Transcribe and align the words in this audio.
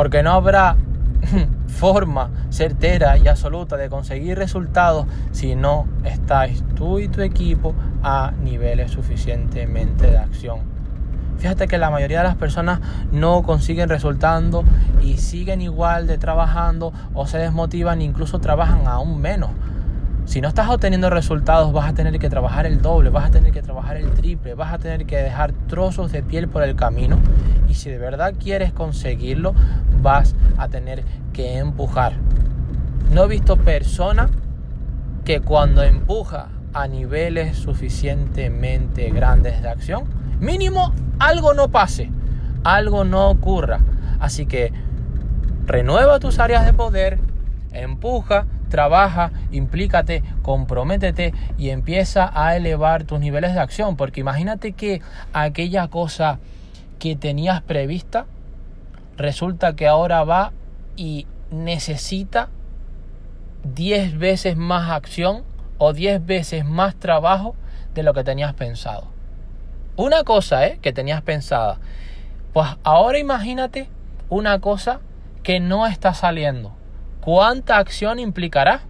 Porque 0.00 0.22
no 0.22 0.32
habrá 0.32 0.76
forma 1.66 2.30
certera 2.48 3.18
y 3.18 3.28
absoluta 3.28 3.76
de 3.76 3.90
conseguir 3.90 4.38
resultados 4.38 5.04
si 5.30 5.54
no 5.54 5.86
estáis 6.04 6.64
tú 6.74 7.00
y 7.00 7.08
tu 7.08 7.20
equipo 7.20 7.74
a 8.02 8.32
niveles 8.42 8.92
suficientemente 8.92 10.10
de 10.10 10.16
acción. 10.16 10.60
Fíjate 11.36 11.68
que 11.68 11.76
la 11.76 11.90
mayoría 11.90 12.20
de 12.20 12.24
las 12.24 12.36
personas 12.36 12.80
no 13.12 13.42
consiguen 13.42 13.90
resultados 13.90 14.64
y 15.02 15.18
siguen 15.18 15.60
igual 15.60 16.06
de 16.06 16.16
trabajando 16.16 16.94
o 17.12 17.26
se 17.26 17.36
desmotivan 17.36 18.00
incluso 18.00 18.38
trabajan 18.38 18.86
aún 18.86 19.20
menos. 19.20 19.50
Si 20.24 20.40
no 20.40 20.48
estás 20.48 20.70
obteniendo 20.70 21.10
resultados 21.10 21.74
vas 21.74 21.90
a 21.90 21.92
tener 21.92 22.18
que 22.18 22.30
trabajar 22.30 22.64
el 22.64 22.80
doble, 22.80 23.10
vas 23.10 23.26
a 23.26 23.30
tener 23.30 23.52
que 23.52 23.60
trabajar 23.60 23.98
el 23.98 24.10
triple, 24.12 24.54
vas 24.54 24.72
a 24.72 24.78
tener 24.78 25.04
que 25.04 25.16
dejar 25.16 25.52
trozos 25.68 26.10
de 26.10 26.22
piel 26.22 26.48
por 26.48 26.62
el 26.62 26.74
camino 26.74 27.18
y 27.70 27.74
si 27.74 27.88
de 27.88 27.98
verdad 27.98 28.34
quieres 28.38 28.72
conseguirlo 28.72 29.54
vas 30.02 30.34
a 30.58 30.68
tener 30.68 31.04
que 31.32 31.58
empujar. 31.58 32.14
No 33.12 33.24
he 33.24 33.28
visto 33.28 33.56
persona 33.56 34.30
que 35.24 35.40
cuando 35.40 35.82
empuja 35.82 36.48
a 36.72 36.86
niveles 36.86 37.56
suficientemente 37.56 39.10
grandes 39.10 39.62
de 39.62 39.68
acción, 39.68 40.04
mínimo 40.38 40.94
algo 41.18 41.54
no 41.54 41.68
pase, 41.68 42.10
algo 42.64 43.04
no 43.04 43.30
ocurra. 43.30 43.80
Así 44.20 44.46
que 44.46 44.72
renueva 45.66 46.20
tus 46.20 46.38
áreas 46.38 46.64
de 46.64 46.72
poder, 46.72 47.18
empuja, 47.72 48.46
trabaja, 48.68 49.32
implícate, 49.50 50.22
comprométete 50.42 51.34
y 51.58 51.70
empieza 51.70 52.30
a 52.32 52.56
elevar 52.56 53.04
tus 53.04 53.20
niveles 53.20 53.54
de 53.54 53.60
acción. 53.60 53.96
Porque 53.96 54.20
imagínate 54.20 54.72
que 54.72 55.02
aquella 55.32 55.88
cosa 55.88 56.38
que 56.98 57.16
tenías 57.16 57.62
prevista 57.62 58.26
resulta 59.20 59.76
que 59.76 59.86
ahora 59.86 60.24
va 60.24 60.52
y 60.96 61.26
necesita 61.50 62.48
10 63.64 64.18
veces 64.18 64.56
más 64.56 64.90
acción 64.90 65.44
o 65.78 65.92
10 65.92 66.24
veces 66.24 66.64
más 66.64 66.96
trabajo 66.96 67.54
de 67.94 68.02
lo 68.02 68.14
que 68.14 68.24
tenías 68.24 68.54
pensado. 68.54 69.08
Una 69.96 70.24
cosa 70.24 70.66
¿eh? 70.66 70.78
que 70.80 70.92
tenías 70.92 71.20
pensada. 71.22 71.78
Pues 72.52 72.68
ahora 72.82 73.18
imagínate 73.18 73.88
una 74.28 74.58
cosa 74.60 75.00
que 75.42 75.60
no 75.60 75.86
está 75.86 76.14
saliendo. 76.14 76.72
¿Cuánta 77.20 77.76
acción 77.76 78.18
implicará? 78.18 78.82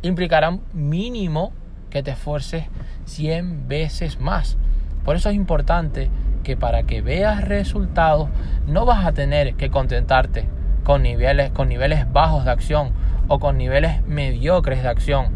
Implicará 0.00 0.58
mínimo 0.72 1.52
que 1.90 2.02
te 2.02 2.12
esfuerces 2.12 2.64
100 3.04 3.68
veces 3.68 4.18
más. 4.18 4.56
Por 5.04 5.16
eso 5.16 5.28
es 5.28 5.34
importante 5.34 6.10
que 6.42 6.56
para 6.56 6.84
que 6.84 7.02
veas 7.02 7.44
resultados 7.44 8.28
no 8.66 8.84
vas 8.84 9.06
a 9.06 9.12
tener 9.12 9.54
que 9.54 9.70
contentarte 9.70 10.48
con 10.84 11.02
niveles, 11.02 11.50
con 11.50 11.68
niveles 11.68 12.10
bajos 12.12 12.44
de 12.44 12.50
acción 12.50 12.92
o 13.28 13.38
con 13.38 13.56
niveles 13.56 14.04
mediocres 14.06 14.82
de 14.82 14.88
acción. 14.88 15.26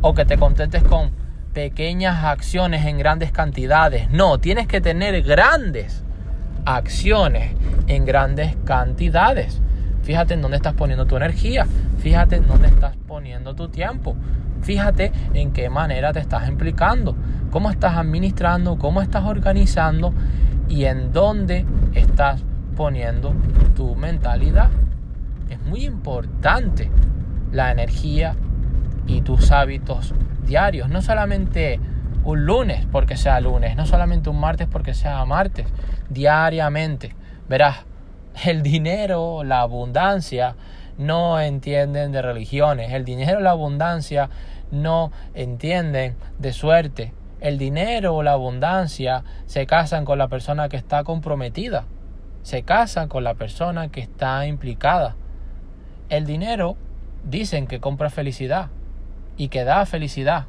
O 0.00 0.14
que 0.14 0.24
te 0.24 0.36
contentes 0.36 0.82
con 0.82 1.12
pequeñas 1.52 2.24
acciones 2.24 2.86
en 2.86 2.98
grandes 2.98 3.30
cantidades. 3.30 4.10
No, 4.10 4.38
tienes 4.38 4.66
que 4.66 4.80
tener 4.80 5.22
grandes 5.22 6.02
acciones 6.64 7.54
en 7.86 8.04
grandes 8.04 8.56
cantidades. 8.64 9.60
Fíjate 10.02 10.34
en 10.34 10.42
dónde 10.42 10.56
estás 10.56 10.74
poniendo 10.74 11.06
tu 11.06 11.16
energía. 11.16 11.66
Fíjate 11.98 12.36
en 12.36 12.48
dónde 12.48 12.68
estás 12.68 12.96
poniendo 13.06 13.54
tu 13.54 13.68
tiempo. 13.68 14.16
Fíjate 14.62 15.12
en 15.34 15.52
qué 15.52 15.68
manera 15.68 16.12
te 16.12 16.20
estás 16.20 16.48
implicando. 16.48 17.16
Cómo 17.50 17.70
estás 17.70 17.96
administrando, 17.96 18.78
cómo 18.78 19.02
estás 19.02 19.24
organizando 19.24 20.12
y 20.68 20.84
en 20.84 21.12
dónde 21.12 21.66
estás 21.94 22.42
poniendo 22.76 23.34
tu 23.76 23.94
mentalidad. 23.94 24.70
Es 25.50 25.60
muy 25.62 25.84
importante 25.84 26.90
la 27.50 27.70
energía 27.70 28.34
y 29.06 29.20
tus 29.20 29.50
hábitos 29.52 30.14
diarios. 30.46 30.88
No 30.88 31.02
solamente 31.02 31.78
un 32.24 32.46
lunes 32.46 32.86
porque 32.90 33.16
sea 33.16 33.40
lunes, 33.40 33.76
no 33.76 33.84
solamente 33.86 34.30
un 34.30 34.40
martes 34.40 34.68
porque 34.70 34.94
sea 34.94 35.24
martes, 35.24 35.66
diariamente. 36.08 37.14
Verás, 37.48 37.84
el 38.44 38.62
dinero, 38.62 39.44
la 39.44 39.60
abundancia, 39.60 40.54
no 41.02 41.40
entienden 41.40 42.12
de 42.12 42.22
religiones. 42.22 42.92
El 42.92 43.04
dinero 43.04 43.40
y 43.40 43.42
la 43.42 43.50
abundancia 43.50 44.30
no 44.70 45.12
entienden 45.34 46.16
de 46.38 46.52
suerte. 46.52 47.12
El 47.40 47.58
dinero 47.58 48.14
o 48.14 48.22
la 48.22 48.32
abundancia 48.32 49.24
se 49.46 49.66
casan 49.66 50.04
con 50.04 50.18
la 50.18 50.28
persona 50.28 50.68
que 50.68 50.76
está 50.76 51.04
comprometida 51.04 51.84
se 52.42 52.62
casan 52.62 53.08
con 53.08 53.24
la 53.24 53.34
persona 53.34 53.88
que 53.88 54.00
está 54.00 54.46
implicada. 54.46 55.16
El 56.08 56.26
dinero 56.26 56.76
dicen 57.24 57.66
que 57.66 57.80
compra 57.80 58.10
felicidad 58.10 58.68
y 59.36 59.48
que 59.48 59.64
da 59.64 59.86
felicidad. 59.86 60.46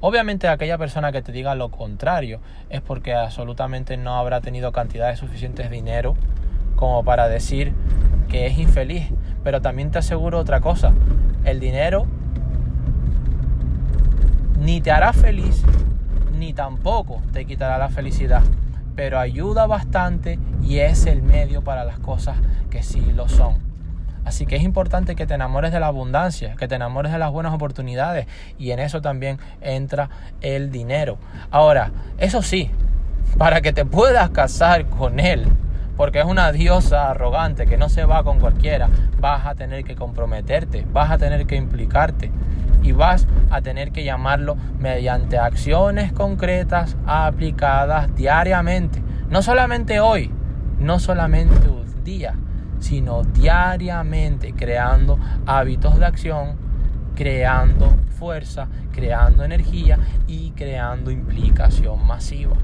Obviamente 0.00 0.48
aquella 0.48 0.78
persona 0.78 1.12
que 1.12 1.22
te 1.22 1.32
diga 1.32 1.54
lo 1.54 1.70
contrario 1.70 2.40
es 2.70 2.80
porque 2.80 3.14
absolutamente 3.14 3.96
no 3.96 4.16
habrá 4.16 4.40
tenido 4.40 4.72
cantidades 4.72 5.18
suficientes 5.18 5.68
de 5.68 5.76
dinero 5.76 6.16
como 6.76 7.04
para 7.04 7.28
decir 7.28 7.74
que 8.30 8.46
es 8.46 8.58
infeliz. 8.58 9.08
Pero 9.44 9.60
también 9.60 9.90
te 9.90 9.98
aseguro 9.98 10.38
otra 10.38 10.60
cosa, 10.60 10.92
el 11.44 11.60
dinero 11.60 12.06
ni 14.58 14.80
te 14.80 14.90
hará 14.90 15.12
feliz 15.12 15.64
ni 16.38 16.52
tampoco 16.52 17.22
te 17.32 17.46
quitará 17.46 17.78
la 17.78 17.88
felicidad 17.88 18.42
pero 19.00 19.18
ayuda 19.18 19.66
bastante 19.66 20.38
y 20.62 20.80
es 20.80 21.06
el 21.06 21.22
medio 21.22 21.62
para 21.62 21.84
las 21.86 21.98
cosas 21.98 22.36
que 22.68 22.82
sí 22.82 23.00
lo 23.14 23.30
son. 23.30 23.58
Así 24.26 24.44
que 24.44 24.56
es 24.56 24.62
importante 24.62 25.16
que 25.16 25.26
te 25.26 25.32
enamores 25.32 25.72
de 25.72 25.80
la 25.80 25.86
abundancia, 25.86 26.54
que 26.56 26.68
te 26.68 26.74
enamores 26.74 27.10
de 27.10 27.18
las 27.18 27.32
buenas 27.32 27.54
oportunidades 27.54 28.26
y 28.58 28.72
en 28.72 28.78
eso 28.78 29.00
también 29.00 29.38
entra 29.62 30.10
el 30.42 30.70
dinero. 30.70 31.16
Ahora, 31.50 31.92
eso 32.18 32.42
sí, 32.42 32.70
para 33.38 33.62
que 33.62 33.72
te 33.72 33.86
puedas 33.86 34.28
casar 34.28 34.84
con 34.86 35.18
él, 35.18 35.46
porque 35.96 36.20
es 36.20 36.24
una 36.24 36.52
diosa 36.52 37.10
arrogante 37.10 37.66
que 37.66 37.76
no 37.76 37.88
se 37.88 38.04
va 38.04 38.22
con 38.22 38.38
cualquiera, 38.40 38.88
vas 39.18 39.46
a 39.46 39.54
tener 39.54 39.84
que 39.84 39.96
comprometerte, 39.96 40.86
vas 40.92 41.10
a 41.10 41.18
tener 41.18 41.46
que 41.46 41.56
implicarte 41.56 42.30
y 42.82 42.92
vas 42.92 43.26
a 43.50 43.60
tener 43.60 43.92
que 43.92 44.04
llamarlo 44.04 44.56
mediante 44.78 45.38
acciones 45.38 46.12
concretas 46.12 46.96
aplicadas 47.06 48.14
diariamente. 48.14 49.02
No 49.28 49.42
solamente 49.42 50.00
hoy, 50.00 50.32
no 50.78 50.98
solamente 50.98 51.68
un 51.68 52.04
día, 52.04 52.34
sino 52.78 53.22
diariamente 53.22 54.54
creando 54.54 55.18
hábitos 55.46 55.98
de 55.98 56.06
acción, 56.06 56.56
creando 57.14 57.94
fuerza, 58.18 58.68
creando 58.92 59.44
energía 59.44 59.98
y 60.26 60.52
creando 60.52 61.10
implicación 61.10 62.06
masiva. 62.06 62.56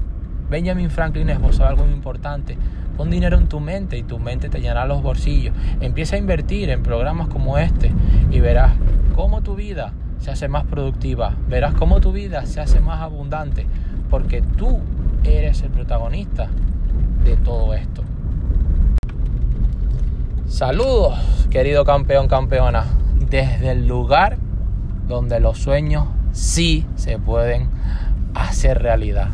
Benjamin 0.49 0.89
Franklin 0.89 1.29
esbozó 1.29 1.65
algo 1.65 1.83
muy 1.83 1.93
importante. 1.93 2.57
Pon 2.95 3.09
dinero 3.09 3.37
en 3.37 3.47
tu 3.47 3.59
mente 3.59 3.97
y 3.97 4.03
tu 4.03 4.17
mente 4.17 4.49
te 4.49 4.59
llenará 4.59 4.85
los 4.85 5.03
bolsillos. 5.03 5.55
Empieza 5.81 6.15
a 6.15 6.19
invertir 6.19 6.69
en 6.69 6.83
programas 6.83 7.27
como 7.27 7.57
este 7.57 7.91
y 8.31 8.39
verás 8.39 8.73
cómo 9.15 9.41
tu 9.41 9.55
vida 9.55 9.93
se 10.19 10.31
hace 10.31 10.47
más 10.47 10.65
productiva, 10.65 11.35
verás 11.47 11.73
cómo 11.75 11.99
tu 11.99 12.11
vida 12.11 12.45
se 12.45 12.59
hace 12.59 12.79
más 12.79 13.01
abundante, 13.01 13.67
porque 14.09 14.41
tú 14.41 14.79
eres 15.23 15.61
el 15.61 15.69
protagonista 15.69 16.49
de 17.23 17.37
todo 17.37 17.73
esto. 17.73 18.03
Saludos, 20.47 21.19
querido 21.51 21.85
campeón, 21.85 22.27
campeona, 22.27 22.85
desde 23.29 23.71
el 23.71 23.87
lugar 23.87 24.37
donde 25.07 25.39
los 25.39 25.59
sueños 25.59 26.07
sí 26.31 26.85
se 26.95 27.19
pueden 27.19 27.69
hacer 28.33 28.81
realidad. 28.81 29.29